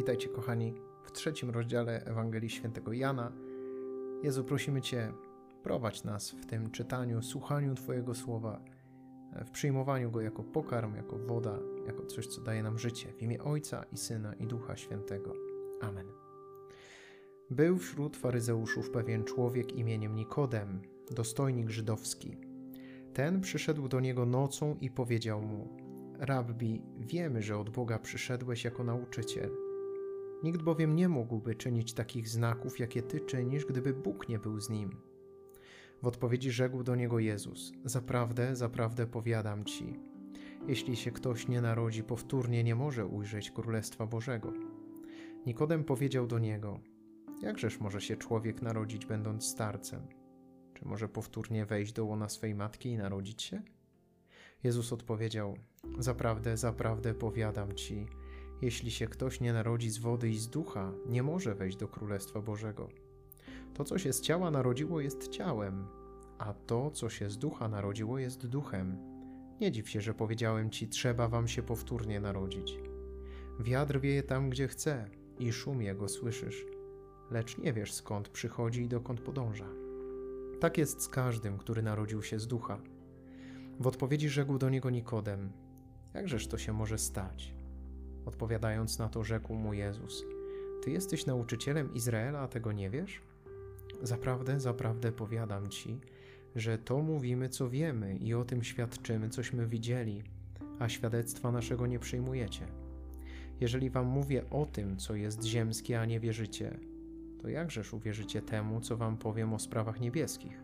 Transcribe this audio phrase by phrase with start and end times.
[0.00, 3.32] Witajcie, kochani, w trzecim rozdziale Ewangelii Świętego Jana.
[4.22, 5.12] Jezu, prosimy Cię,
[5.62, 8.60] prowadź nas w tym czytaniu, słuchaniu Twojego słowa,
[9.44, 13.12] w przyjmowaniu go jako pokarm, jako woda, jako coś, co daje nam życie.
[13.12, 15.34] W imię Ojca i Syna i Ducha Świętego.
[15.80, 16.06] Amen.
[17.50, 22.36] Był wśród faryzeuszów pewien człowiek imieniem Nikodem, dostojnik żydowski.
[23.14, 25.68] Ten przyszedł do niego nocą i powiedział mu:
[26.18, 29.69] Rabbi, wiemy, że od Boga przyszedłeś jako nauczyciel.
[30.42, 34.70] Nikt bowiem nie mógłby czynić takich znaków, jakie ty czynisz, gdyby Bóg nie był z
[34.70, 34.96] nim.
[36.02, 40.00] W odpowiedzi rzekł do niego Jezus: Zaprawdę, zaprawdę powiadam ci,
[40.68, 44.52] jeśli się ktoś nie narodzi powtórnie, nie może ujrzeć Królestwa Bożego.
[45.46, 46.80] Nikodem powiedział do niego:
[47.42, 50.06] Jakżeż może się człowiek narodzić, będąc starcem?
[50.74, 53.62] Czy może powtórnie wejść do łona swej matki i narodzić się?
[54.64, 55.56] Jezus odpowiedział:
[55.98, 58.06] Zaprawdę, zaprawdę powiadam ci,
[58.62, 62.40] jeśli się ktoś nie narodzi z wody i z ducha, nie może wejść do Królestwa
[62.40, 62.88] Bożego.
[63.74, 65.86] To, co się z ciała narodziło, jest ciałem,
[66.38, 68.96] a to, co się z ducha narodziło, jest duchem.
[69.60, 72.78] Nie dziw się, że powiedziałem ci, trzeba wam się powtórnie narodzić.
[73.60, 76.66] Wiatr wieje tam, gdzie chce, i szum jego słyszysz,
[77.30, 79.68] lecz nie wiesz skąd przychodzi i dokąd podąża.
[80.60, 82.78] Tak jest z każdym, który narodził się z ducha.
[83.80, 85.52] W odpowiedzi rzekł do niego Nikodem:
[86.14, 87.54] Jakżeż to się może stać?
[88.24, 90.24] Odpowiadając na to, rzekł mu Jezus:
[90.82, 93.20] Ty jesteś nauczycielem Izraela, a tego nie wiesz?
[94.02, 96.00] Zaprawdę, zaprawdę powiadam ci,
[96.56, 100.22] że to mówimy, co wiemy, i o tym świadczymy, cośmy widzieli,
[100.78, 102.66] a świadectwa naszego nie przyjmujecie.
[103.60, 106.78] Jeżeli wam mówię o tym, co jest ziemskie, a nie wierzycie,
[107.42, 110.62] to jakżeż uwierzycie temu, co wam powiem o sprawach niebieskich?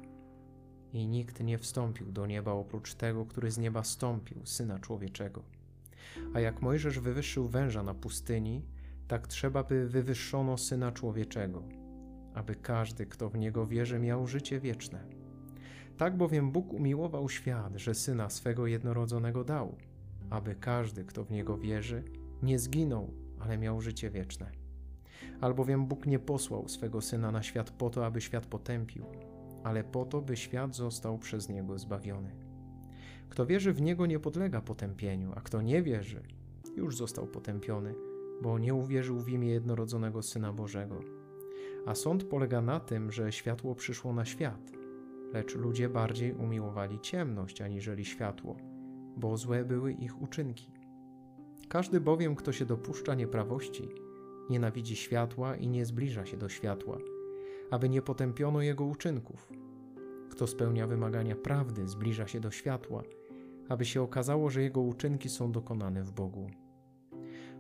[0.93, 5.43] I nikt nie wstąpił do nieba oprócz tego, który z nieba stąpił, syna człowieczego.
[6.35, 8.65] A jak Mojżesz wywyższył węża na pustyni,
[9.09, 11.63] tak trzeba by wywyższono syna człowieczego,
[12.35, 15.05] aby każdy, kto w niego wierzy, miał życie wieczne.
[15.97, 19.77] Tak bowiem Bóg umiłował świat, że syna swego jednorodzonego dał,
[20.31, 22.05] aby każdy, kto w niego wierzy,
[22.43, 24.51] nie zginął, ale miał życie wieczne.
[25.41, 29.07] Albowiem Bóg nie posłał swego syna na świat po to, aby świat potępił,
[29.65, 32.46] ale po to, by świat został przez niego zbawiony.
[33.29, 36.23] Kto wierzy w niego, nie podlega potępieniu, a kto nie wierzy,
[36.77, 37.95] już został potępiony,
[38.43, 41.01] bo nie uwierzył w imię jednorodzonego syna Bożego.
[41.87, 44.73] A sąd polega na tym, że światło przyszło na świat,
[45.33, 48.57] lecz ludzie bardziej umiłowali ciemność aniżeli światło,
[49.17, 50.71] bo złe były ich uczynki.
[51.69, 53.89] Każdy bowiem, kto się dopuszcza nieprawości,
[54.51, 56.99] nienawidzi światła i nie zbliża się do światła,
[57.71, 59.49] aby nie potępiono jego uczynków.
[60.37, 63.03] Kto spełnia wymagania prawdy, zbliża się do światła,
[63.69, 66.51] aby się okazało, że jego uczynki są dokonane w Bogu.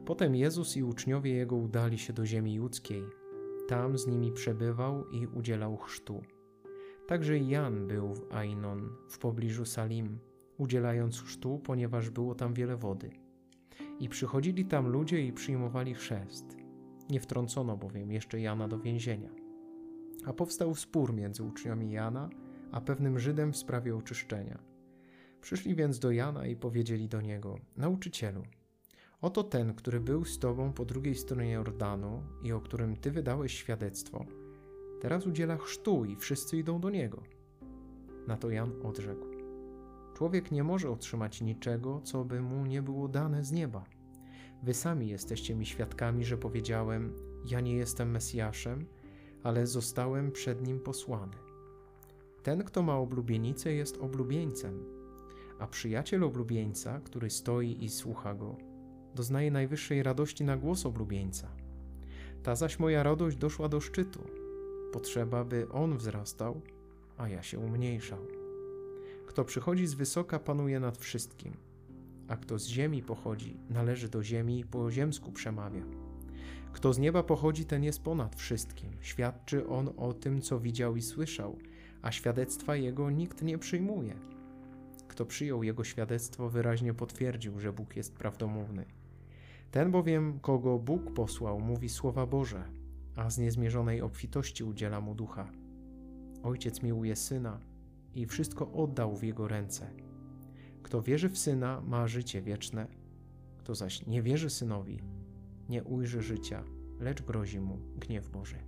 [0.05, 3.03] Potem Jezus i uczniowie jego udali się do ziemi judzkiej.
[3.69, 6.23] Tam z nimi przebywał i udzielał chrztu.
[7.07, 10.19] Także Jan był w Ainon, w pobliżu Salim,
[10.59, 13.11] udzielając chrztu, ponieważ było tam wiele wody.
[14.01, 16.57] I przychodzili tam ludzie i przyjmowali chrzest.
[17.11, 19.31] Nie wtrącono bowiem jeszcze Jana do więzienia.
[20.27, 22.31] A powstał spór między uczniami Jana
[22.77, 24.59] a pewnym Żydem w sprawie oczyszczenia.
[25.41, 28.43] Przyszli więc do Jana i powiedzieli do niego: Nauczycielu,
[29.21, 33.55] oto ten, który był z tobą po drugiej stronie Jordanu i o którym ty wydałeś
[33.55, 34.25] świadectwo,
[35.01, 37.23] teraz udziela chrztu i wszyscy idą do niego.
[38.27, 39.27] Na to Jan odrzekł:
[40.15, 43.85] Człowiek nie może otrzymać niczego, co by mu nie było dane z nieba.
[44.63, 47.13] Wy sami jesteście mi świadkami, że powiedziałem:
[47.51, 48.87] Ja nie jestem Mesjaszem,
[49.43, 51.46] ale zostałem przed nim posłany.
[52.47, 54.85] Ten, kto ma oblubienicę, jest oblubieńcem,
[55.59, 58.57] a przyjaciel oblubieńca, który stoi i słucha go,
[59.15, 61.49] doznaje najwyższej radości na głos oblubieńca.
[62.43, 64.21] Ta zaś moja radość doszła do szczytu.
[64.93, 66.61] Potrzeba, by on wzrastał,
[67.17, 68.27] a ja się umniejszał.
[69.27, 71.53] Kto przychodzi z wysoka, panuje nad wszystkim,
[72.29, 75.83] a kto z ziemi pochodzi, należy do ziemi i po ziemsku przemawia.
[76.73, 78.91] Kto z nieba pochodzi, ten jest ponad wszystkim.
[79.01, 81.59] Świadczy on o tym, co widział i słyszał,
[82.03, 84.15] a świadectwa jego nikt nie przyjmuje.
[85.09, 88.85] Kto przyjął jego świadectwo, wyraźnie potwierdził, że Bóg jest prawdomówny.
[89.71, 92.65] Ten bowiem, kogo Bóg posłał, mówi słowa Boże,
[93.17, 95.51] a z niezmierzonej obfitości udziela mu ducha.
[96.43, 97.61] Ojciec miłuje syna
[98.15, 99.91] i wszystko oddał w jego ręce.
[100.83, 102.87] Kto wierzy w syna, ma życie wieczne,
[103.59, 105.03] kto zaś nie wierzy synowi,
[105.69, 106.65] nie ujrzy życia,
[107.01, 108.59] lecz grozi mu gniew Boży.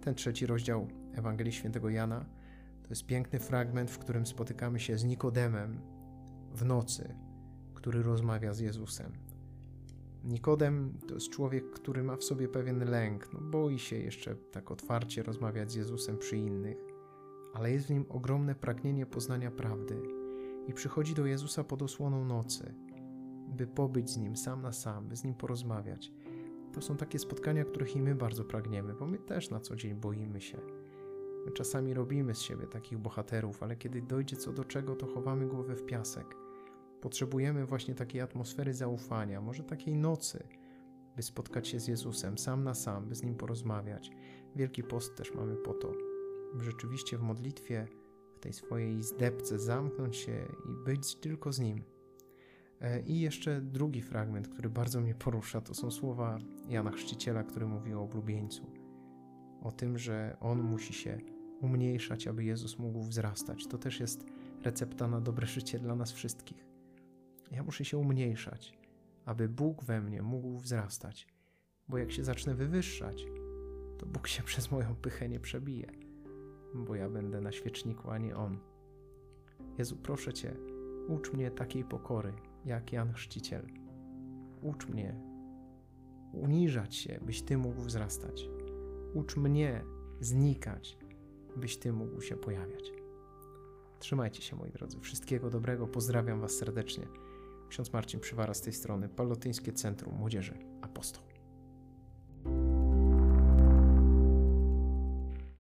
[0.00, 2.26] Ten trzeci rozdział Ewangelii Świętego Jana
[2.82, 5.80] to jest piękny fragment, w którym spotykamy się z Nikodemem
[6.54, 7.14] w nocy,
[7.74, 9.12] który rozmawia z Jezusem.
[10.24, 14.70] Nikodem to jest człowiek, który ma w sobie pewien lęk, no boi się jeszcze tak
[14.70, 16.76] otwarcie rozmawiać z Jezusem przy innych,
[17.54, 20.02] ale jest w nim ogromne pragnienie poznania prawdy
[20.66, 22.74] i przychodzi do Jezusa pod osłoną nocy,
[23.48, 26.12] by pobyć z nim sam na sam, by z nim porozmawiać.
[26.72, 29.94] To są takie spotkania, których i my bardzo pragniemy, bo my też na co dzień
[29.94, 30.58] boimy się.
[31.46, 35.46] My czasami robimy z siebie takich bohaterów, ale kiedy dojdzie co do czego, to chowamy
[35.46, 36.36] głowę w piasek.
[37.00, 40.48] Potrzebujemy właśnie takiej atmosfery zaufania, może takiej nocy,
[41.16, 44.10] by spotkać się z Jezusem sam na sam, by z nim porozmawiać.
[44.56, 45.92] Wielki post też mamy po to,
[46.54, 47.86] by rzeczywiście w modlitwie,
[48.36, 51.82] w tej swojej zdepce zamknąć się i być tylko z nim.
[52.80, 56.38] E, I jeszcze drugi fragment, który bardzo mnie porusza, to są słowa
[56.68, 58.70] Jana Chrzciciela, który mówi o oblubieńcu.
[59.62, 63.66] O tym, że on musi się umniejszać, aby Jezus mógł wzrastać.
[63.66, 64.26] To też jest
[64.62, 66.66] recepta na dobre życie dla nas wszystkich.
[67.50, 68.78] Ja muszę się umniejszać,
[69.24, 71.26] aby Bóg we mnie mógł wzrastać,
[71.88, 73.26] bo jak się zacznę wywyższać,
[73.98, 75.86] to Bóg się przez moją pychę nie przebije,
[76.74, 78.58] bo ja będę na świeczniku, a nie On.
[79.78, 80.56] Jezu, proszę Cię,
[81.08, 82.32] ucz mnie takiej pokory,
[82.64, 83.66] jak Jan Chrzciciel.
[84.62, 85.20] Ucz mnie
[86.32, 88.48] uniżać się, byś Ty mógł wzrastać.
[89.14, 89.84] Ucz mnie
[90.20, 90.98] znikać,
[91.56, 92.92] byś Ty mógł się pojawiać.
[93.98, 95.00] Trzymajcie się, moi drodzy.
[95.00, 95.86] Wszystkiego dobrego.
[95.86, 97.08] Pozdrawiam Was serdecznie.
[97.68, 101.25] Ksiądz Marcin Przywara z tej strony, Palotyńskie Centrum Młodzieży Apostoł.